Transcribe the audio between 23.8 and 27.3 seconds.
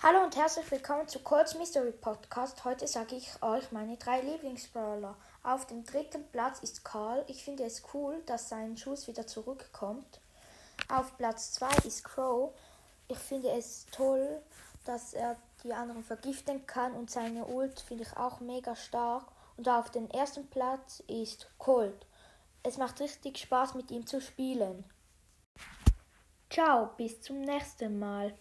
ihm zu spielen. Ciao, bis